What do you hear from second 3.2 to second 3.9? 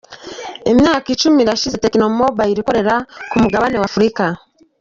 ku mugabane